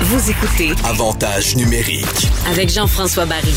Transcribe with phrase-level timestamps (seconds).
[0.00, 2.28] Vous écoutez Avantage numérique.
[2.50, 3.54] avec Jean-François Barry.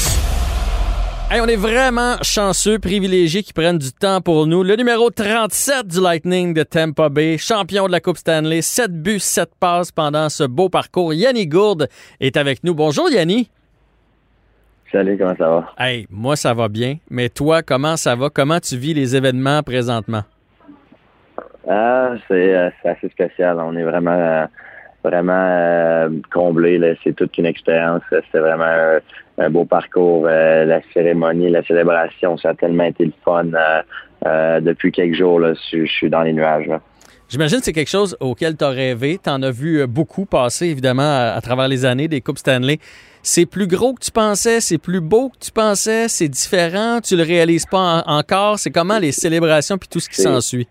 [1.31, 4.63] Hey, on est vraiment chanceux, privilégiés qui prennent du temps pour nous.
[4.63, 9.19] Le numéro 37 du Lightning de Tampa Bay, champion de la Coupe Stanley, 7 buts,
[9.19, 11.13] 7 passes pendant ce beau parcours.
[11.13, 11.87] Yanni Gourde
[12.19, 12.73] est avec nous.
[12.73, 13.49] Bonjour Yanni.
[14.91, 15.73] Salut, comment ça va?
[15.77, 18.29] Hey, moi ça va bien, mais toi, comment ça va?
[18.29, 20.23] Comment tu vis les événements présentement?
[21.69, 23.59] Ah, c'est euh, assez spécial.
[23.59, 24.45] On est vraiment euh,
[25.03, 26.77] vraiment euh, comblé.
[26.77, 26.93] là.
[27.03, 28.01] C'est toute une expérience.
[28.09, 28.99] C'était vraiment
[29.37, 30.25] un beau parcours.
[30.27, 33.45] Euh, la cérémonie, la célébration, ça a tellement été le fun.
[33.53, 33.81] euh,
[34.25, 36.67] euh, depuis quelques jours, là, je, je suis dans les nuages.
[36.67, 36.81] là.
[37.29, 39.19] J'imagine que c'est quelque chose auquel tu as rêvé.
[39.23, 42.39] Tu en as vu euh, beaucoup passer, évidemment, à, à travers les années des Coupes
[42.39, 42.79] Stanley.
[43.21, 47.15] C'est plus gros que tu pensais, c'est plus beau que tu pensais, c'est différent, tu
[47.15, 48.57] le réalises pas en- encore.
[48.59, 50.67] C'est comment les célébrations puis tout ce qui s'ensuit?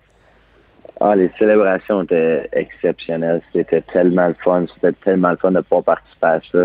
[1.00, 3.40] Ah, les célébrations étaient exceptionnelles.
[3.52, 4.66] C'était tellement le fun.
[4.74, 6.58] C'était tellement le fun de pouvoir participer à ça.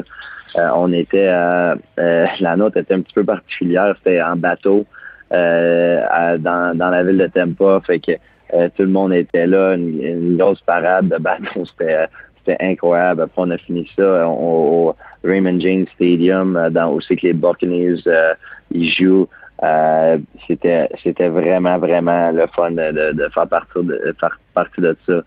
[0.55, 3.95] Euh, on était, euh, euh, la nôtre était un petit peu particulière.
[3.97, 4.85] C'était en bateau
[5.31, 7.81] euh, dans, dans la ville de Tampa.
[7.85, 8.11] Fait que
[8.53, 9.75] euh, tout le monde était là.
[9.75, 11.65] Une, une grosse parade de bateau.
[11.65, 12.07] C'était, euh,
[12.45, 13.21] c'était incroyable.
[13.21, 18.33] Après, on a fini ça au, Raymond James Stadium, dans aussi que les Buccaneers euh,
[18.71, 19.27] ils jouent.
[19.61, 24.97] Euh, c'était c'était vraiment vraiment le fun de, de, faire partie de faire partie de
[25.05, 25.21] ça.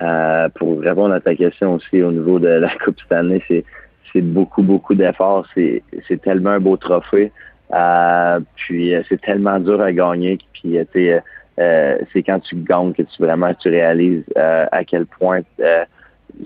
[0.00, 3.64] Euh, pour répondre à ta question aussi au niveau de la Coupe Stanley, c'est
[4.12, 5.46] c'est beaucoup beaucoup d'efforts.
[5.54, 7.32] C'est c'est tellement un beau trophée.
[7.72, 10.38] Euh, puis euh, c'est tellement dur à gagner.
[10.52, 11.20] Puis euh,
[11.58, 15.40] euh, c'est quand tu gagnes que tu vraiment tu réalises à quel point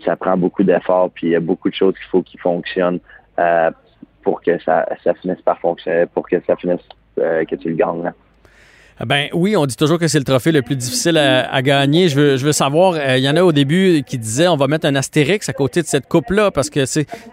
[0.04, 1.10] ça prend beaucoup d'efforts.
[1.14, 3.00] Puis il y a beaucoup de choses qu'il faut qui fonctionnent
[4.22, 6.86] pour que ça ça finisse par fonctionner, pour que ça finisse
[7.18, 8.12] euh, que tu le gagnes.
[9.00, 12.08] Ah Ben oui, on dit toujours que c'est le trophée le plus difficile à, gagner.
[12.08, 14.86] Je veux, savoir, euh, il y en a au début qui disaient on va mettre
[14.86, 16.84] un astérix à côté de cette coupe-là parce que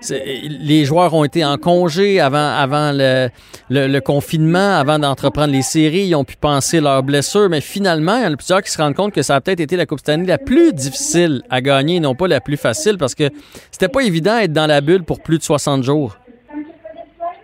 [0.10, 6.08] les joueurs ont été en congé avant, le confinement, avant d'entreprendre les séries.
[6.08, 8.82] Ils ont pu penser leurs blessures, mais finalement, il y en a plusieurs qui se
[8.82, 12.00] rendent compte que ça a peut-être été la Coupe Stanley la plus difficile à gagner,
[12.00, 13.30] non pas la plus facile parce que
[13.70, 16.18] c'était pas évident d'être dans la bulle pour plus de 60 jours.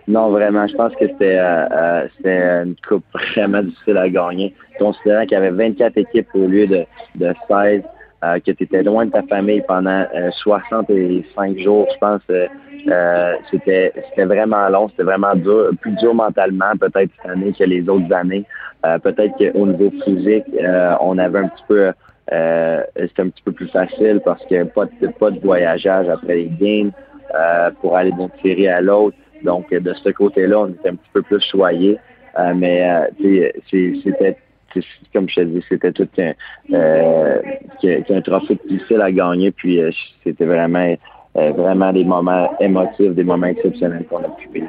[0.08, 5.22] Non, vraiment, je pense que c'était euh, euh, une coupe vraiment difficile à gagner, considérant
[5.22, 6.84] qu'il y avait 24 équipes au lieu de,
[7.16, 7.82] de 16,
[8.24, 12.20] euh, que tu étais loin de ta famille pendant euh, 65 jours, je pense.
[12.30, 12.46] euh,
[12.88, 17.64] euh, c'était c'était vraiment long, c'était vraiment dur, plus dur mentalement peut-être cette année que
[17.64, 18.44] les autres années.
[18.84, 21.90] Euh, peut-être qu'au niveau physique, euh, on avait un petit peu
[22.32, 26.36] euh, c'était un petit peu plus facile parce que pas de pas de voyageage après
[26.36, 26.92] les games
[27.34, 29.16] euh, pour aller d'une série à l'autre.
[29.42, 31.98] Donc, de ce côté-là, on était un petit peu plus choyés.
[32.38, 34.36] Euh, mais euh, c'est- c'était,
[35.12, 36.32] comme je te dis, c'était tout un,
[36.72, 37.40] euh,
[37.80, 39.50] qu'un trophée difficile à gagner.
[39.50, 39.90] Puis, euh,
[40.22, 40.94] c'était vraiment,
[41.36, 44.68] euh, vraiment des moments émotifs, des moments exceptionnels qu'on a pu vivre.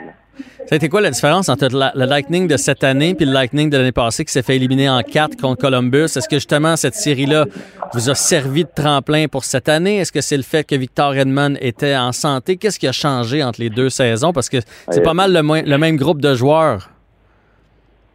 [0.68, 3.32] Ça a été quoi la différence entre la- le Lightning de cette année puis le
[3.32, 6.06] Lightning de l'année passée qui s'est fait éliminer en quatre contre Columbus?
[6.18, 7.46] Est-ce que justement cette série-là
[7.94, 9.98] vous a servi de tremplin pour cette année?
[9.98, 12.58] Est-ce que c'est le fait que Victor Edmond était en santé?
[12.58, 14.34] Qu'est-ce qui a changé entre les deux saisons?
[14.34, 14.58] Parce que
[14.90, 16.90] c'est pas mal le, même groupe de joueurs.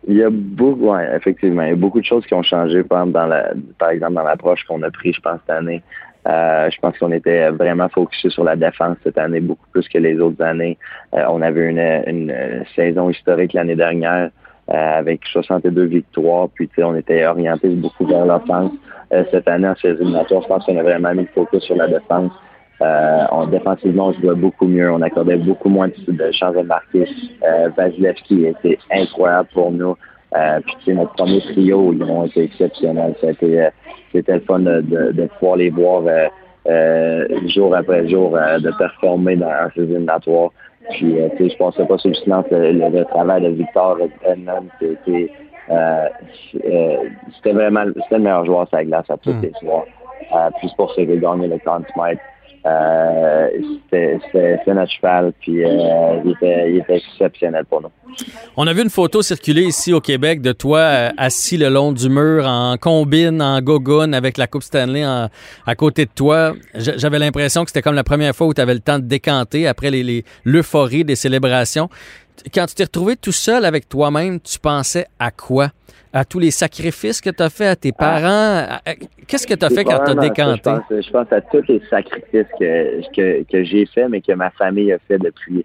[0.09, 2.83] Il y a beaucoup, ouais, effectivement, il y a beaucoup de choses qui ont changé,
[2.83, 5.81] par exemple, dans la, par exemple, dans l'approche qu'on a pris, je pense, cette année.
[6.29, 9.99] Euh, je pense qu'on était vraiment focusé sur la défense cette année, beaucoup plus que
[9.99, 10.79] les autres années.
[11.15, 14.31] Euh, on avait une, une, saison historique l'année dernière
[14.71, 18.71] euh, avec 62 victoires, puis on était orienté beaucoup vers l'offense.
[19.13, 21.77] Euh, cette année, en série éliminatoire, je pense qu'on a vraiment mis le focus sur
[21.77, 22.33] la défense.
[22.81, 24.91] Euh, on, défensivement, on jouait beaucoup mieux.
[24.91, 27.07] On accordait beaucoup moins de, chances de marquer.
[27.45, 29.97] Euh, Vasilevski était incroyable pour nous.
[30.79, 33.15] Puis notre premier trio, ils ont été exceptionnels.
[33.21, 33.69] Ça a été,
[34.13, 36.29] C'était le fun de, de, de pouvoir les voir euh,
[36.69, 40.51] euh, jour après jour euh, de performer dans un éliminatoire.
[40.91, 44.67] Puis je pensais pas sur le silence le, le, le travail de Victor Edmond.
[44.81, 45.31] C'était
[47.37, 49.43] c'était vraiment c'était le meilleur joueur sur la glace à tous Mm.
[49.43, 49.85] les soirs.
[50.59, 52.19] Puis c'est pour ça qu'il a gagné le Conn Smythe.
[52.65, 53.49] Euh,
[53.91, 57.91] c'était notre cheval, puis euh, il, était, exceptionnel pour nous.
[58.57, 61.91] On a vu une photo circuler ici au Québec de toi euh, assis le long
[61.91, 66.53] du mur en combine, en gogoon avec la Coupe Stanley à côté de toi.
[66.75, 69.67] J'avais l'impression que c'était comme la première fois où tu avais le temps de décanter
[69.67, 69.91] après
[70.45, 71.89] l'euphorie les, des célébrations.
[72.55, 75.71] Quand tu t'es retrouvé tout seul avec toi-même, tu pensais à quoi?
[76.13, 78.67] à tous les sacrifices que tu as fait à tes parents?
[79.27, 80.71] Qu'est-ce que tu as fait quand tu as décanté?
[80.91, 84.99] Je pense, à tous les sacrifices que, que, j'ai fait, mais que ma famille a
[85.09, 85.65] fait depuis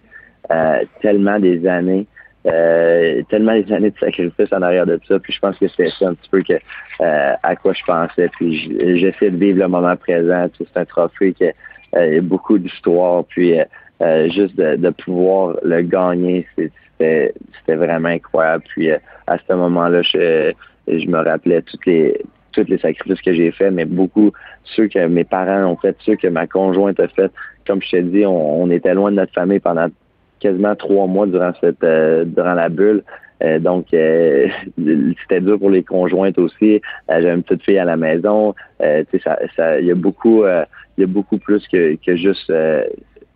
[0.51, 2.07] euh, tellement des années.
[2.45, 5.19] Euh, tellement des années de sacrifices en arrière de ça.
[5.19, 6.53] Puis je pense que c'est ça un petit peu que
[7.01, 8.29] euh, à quoi je pensais.
[8.38, 10.47] Puis j'essaie de vivre le moment présent.
[10.57, 13.25] c'est un trophée qui a beaucoup d'histoire.
[13.25, 13.59] Puis
[14.00, 16.46] juste de, de, pouvoir le gagner,
[16.98, 18.64] c'était vraiment incroyable.
[18.70, 18.98] Puis euh,
[19.28, 20.54] à ce moment-là, je,
[20.88, 22.22] je me rappelais toutes les
[22.54, 24.32] tous les sacrifices que j'ai faits, mais beaucoup
[24.64, 27.32] ceux que mes parents ont fait, ceux que ma conjointe a fait.
[27.68, 29.88] Comme je t'ai dit, on, était loin de notre famille pendant
[30.40, 33.04] quasiment trois mois durant cette euh, durant la bulle.
[33.44, 36.82] Euh, donc c'était dur pour les conjointes aussi.
[37.08, 38.56] J'avais une petite fille à la maison.
[38.80, 42.52] ça, ça, il y a beaucoup, il y a beaucoup plus que, que juste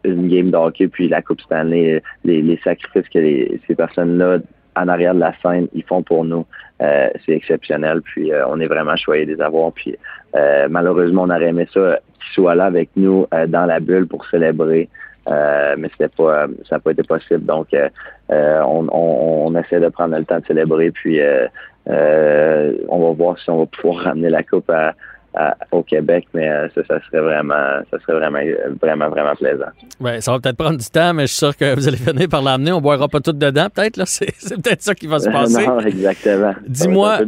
[0.04, 3.20] une game de hockey, puis la Coupe Stanley, les, les sacrifices que
[3.68, 4.40] ces personnes-là
[4.76, 6.46] en arrière de la scène, ils font pour nous.
[6.82, 8.02] Euh, c'est exceptionnel.
[8.02, 9.72] Puis euh, on est vraiment choyé de les avoir.
[9.74, 9.96] Puis
[10.36, 14.26] euh, malheureusement, on aurait aimé ça qu'ils soient là avec nous dans la bulle pour
[14.30, 14.90] célébrer.
[15.28, 17.46] mais c'était pas ça n'a pas été possible.
[17.46, 17.68] Donc
[18.30, 20.92] on, on, on, essaie de prendre le temps de célébrer.
[20.92, 21.20] Puis
[21.86, 24.96] on va voir si on va pouvoir ramener la coupe à,
[25.72, 28.40] au Québec, mais euh, ça, serait vraiment, ça serait vraiment,
[28.82, 29.72] vraiment, vraiment plaisant.
[30.00, 32.28] Ouais, ça va peut-être prendre du temps, mais je suis sûr que vous allez finir
[32.28, 32.72] par l'amener.
[32.72, 33.98] On boira pas tout dedans, peut-être.
[33.98, 34.26] Là, c'est,
[34.62, 35.66] peut-être ça qui va se passer.
[35.66, 36.54] non, exactement.
[36.68, 37.20] Dis-moi,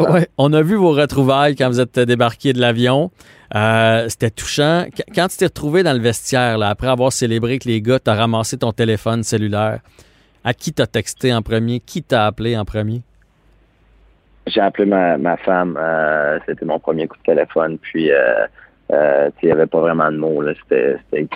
[0.00, 3.10] ouais, on a vu vos retrouvailles quand vous êtes débarqué de l'avion.
[3.54, 4.86] Euh, c'était touchant.
[5.14, 8.14] Quand tu t'es retrouvé dans le vestiaire, là, après avoir célébré que les gars, t'as
[8.14, 9.80] ramassé ton téléphone cellulaire,
[10.42, 11.80] à qui t'as texté en premier?
[11.80, 13.02] Qui t'a appelé en premier?
[14.46, 15.78] J'ai appelé ma, ma femme.
[15.80, 17.78] Euh, c'était mon premier coup de téléphone.
[17.78, 18.46] Puis, euh,
[18.92, 20.42] euh, il n'y avait pas vraiment de mots.
[20.68, 20.96] C'était,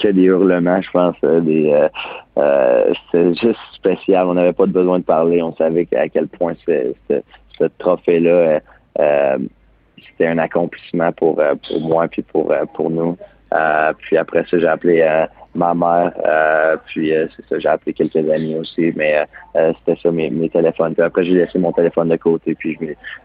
[0.00, 1.16] que, des hurlements, je pense.
[1.22, 1.88] Des,
[2.36, 4.26] c'était juste spécial.
[4.26, 5.42] On n'avait pas besoin de parler.
[5.42, 6.94] On savait à quel point ce,
[7.58, 8.60] ce, trophée-là,
[9.96, 13.16] c'était un accomplissement pour, pour moi puis pour, pour nous.
[13.98, 15.02] puis après ça, j'ai appelé
[15.56, 16.12] ma mère.
[16.24, 19.26] Euh, puis euh, c'est ça, j'ai appelé quelques amis aussi, mais
[19.56, 20.94] euh, c'était ça mes, téléphones.
[20.98, 22.78] Après, j'ai laissé mon téléphone de côté, puis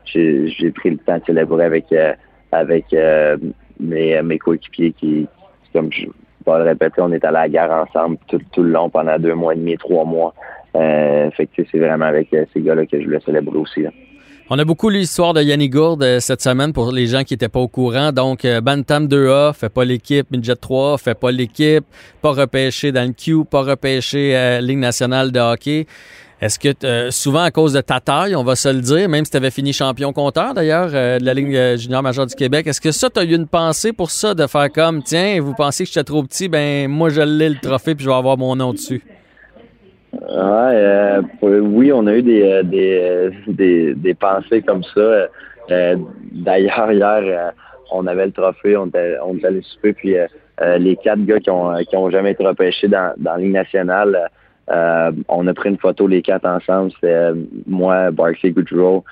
[0.05, 1.85] j'ai pris le temps de célébrer avec
[2.51, 2.85] avec
[3.79, 5.27] mes, coéquipiers qui,
[5.73, 8.89] comme je vais le répéter, on est à la gare ensemble tout, tout le long
[8.89, 10.33] pendant deux mois et demi, trois mois.
[10.73, 13.85] fait que c'est vraiment avec ces gars-là que je voulais célébrer aussi.
[14.53, 17.33] On a beaucoup lu l'histoire de Yannick Gourde euh, cette semaine pour les gens qui
[17.33, 18.11] n'étaient pas au courant.
[18.11, 21.85] Donc, euh, Bantam 2A fait pas l'équipe, Midget 3 fait pas l'équipe,
[22.21, 25.87] pas repêché dans le Q, pas repêché à Ligue nationale de hockey.
[26.41, 29.31] Est-ce que souvent à cause de ta taille, on va se le dire, même si
[29.31, 32.81] tu avais fini champion compteur d'ailleurs euh, de la Ligue junior majeure du Québec, est-ce
[32.81, 35.85] que ça, tu as eu une pensée pour ça, de faire comme, tiens, vous pensez
[35.85, 38.57] que j'étais trop petit, ben moi je l'ai le trophée puis je vais avoir mon
[38.57, 39.01] nom dessus?
[40.31, 45.27] Ouais, euh, oui, on a eu des, euh, des, euh, des, des pensées comme ça.
[46.31, 47.53] D'ailleurs, hier,
[47.91, 50.15] on avait le trophée, on était, on était souper, puis
[50.77, 54.29] les quatre gars qui ont, qui ont jamais été repêchés dans, dans la Ligue nationale,
[54.67, 56.91] on a pris une photo les quatre ensemble.
[56.99, 57.31] C'est
[57.67, 59.05] moi, Barclay Goodrow,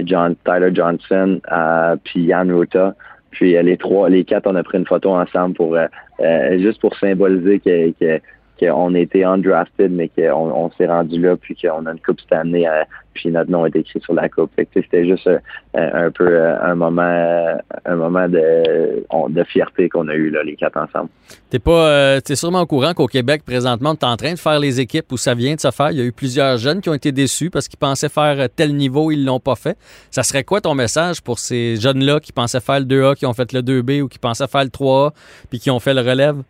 [0.00, 1.40] John, Tyler Johnson,
[2.04, 2.94] puis Yann Ruta.
[3.30, 5.76] Puis les trois, les quatre, on a pris une photo ensemble pour
[6.58, 8.20] juste pour symboliser que
[8.58, 12.32] qu'on été undrafted, mais qu'on on, s'est rendu là, puis qu'on a une coupe cette
[12.32, 12.82] année, euh,
[13.14, 14.50] puis notre nom est écrit sur la coupe.
[14.74, 15.38] C'était juste euh,
[15.74, 21.08] un peu euh, un moment de fierté qu'on a eu là, les quatre ensemble.
[21.50, 24.58] T'es pas t'es sûrement au courant qu'au Québec, présentement, tu es en train de faire
[24.58, 25.90] les équipes où ça vient de se faire.
[25.90, 28.74] Il y a eu plusieurs jeunes qui ont été déçus parce qu'ils pensaient faire tel
[28.74, 29.76] niveau, ils l'ont pas fait.
[30.10, 33.32] Ça serait quoi ton message pour ces jeunes-là qui pensaient faire le 2A, qui ont
[33.34, 35.12] fait le 2B ou qui pensaient faire le 3A,
[35.50, 36.42] puis qui ont fait le relève?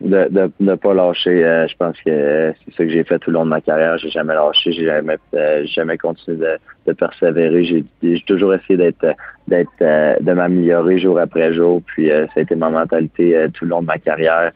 [0.00, 0.28] De
[0.60, 1.44] ne de, pas lâcher.
[1.44, 3.96] Euh, je pense que c'est ça que j'ai fait tout le long de ma carrière.
[3.98, 7.64] J'ai jamais lâché, j'ai jamais, euh, jamais continué de, de persévérer.
[7.64, 9.06] J'ai toujours essayé d'être
[9.48, 11.82] d'être euh, de m'améliorer jour après jour.
[11.86, 14.52] Puis ça a été ma mentalité tout le long de ma carrière.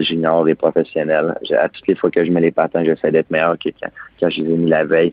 [0.00, 1.34] junior et professionnel.
[1.56, 4.30] À toutes les fois que je mets les patins, j'essaie d'être meilleur que quand, quand
[4.30, 5.12] je les ai mis la veille.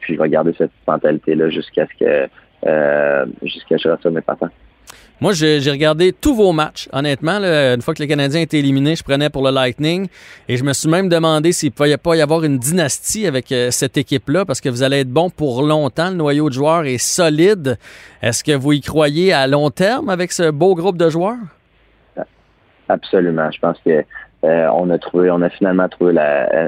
[0.00, 2.28] puis je vais garder cette mentalité-là jusqu'à ce que
[3.42, 4.50] jusqu'à ce que je reçoive mes patins.
[5.22, 7.44] Moi, j'ai regardé tous vos matchs, honnêtement.
[7.44, 10.08] une fois que les Canadiens étaient éliminés, je prenais pour le Lightning.
[10.48, 13.52] Et je me suis même demandé s'il ne pouvait pas y avoir une dynastie avec
[13.52, 16.08] euh, cette équipe-là, parce que vous allez être bon pour longtemps.
[16.08, 17.76] Le noyau de joueurs est solide.
[18.22, 21.36] Est-ce que vous y croyez à long terme avec ce beau groupe de joueurs?
[22.88, 23.50] Absolument.
[23.50, 24.02] Je pense que
[24.44, 26.14] euh, on a trouvé, on a finalement trouvé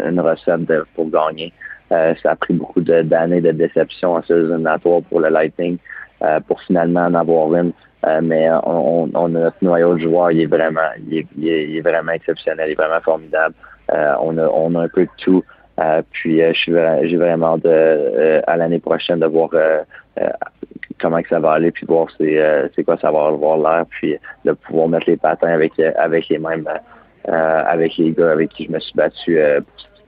[0.06, 1.54] une recette pour gagner.
[1.90, 4.62] Euh, ça a pris beaucoup d'années de, déception en saison
[5.09, 5.78] pour le Lightning
[6.47, 7.73] pour finalement en avoir une.
[8.06, 12.68] Euh, mais on, on, notre noyau de joueurs, il est vraiment, il est, vraiment exceptionnel,
[12.68, 13.54] il est vraiment formidable.
[13.92, 15.44] Euh, on, a, on a un peu de tout.
[15.80, 19.50] Euh, puis j'ai vraiment de, à l'année prochaine de voir
[21.00, 24.52] comment que ça va aller, puis voir c'est quoi ça va avoir l'air, puis de
[24.52, 26.68] pouvoir mettre les patins avec avec les mêmes
[27.25, 29.38] avec les gars avec qui je me suis battu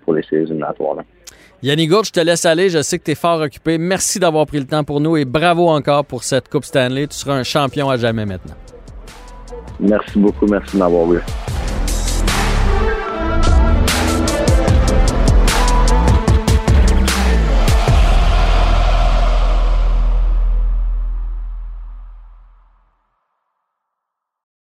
[0.05, 0.97] pour les séries éliminatoires.
[1.65, 2.69] Yannick Gourde, je te laisse aller.
[2.69, 3.79] Je sais que tu es fort occupé.
[3.79, 7.07] Merci d'avoir pris le temps pour nous et bravo encore pour cette Coupe Stanley.
[7.07, 8.55] Tu seras un champion à jamais maintenant.
[9.81, 10.45] Merci beaucoup.
[10.47, 11.21] Merci de m'avoir eu.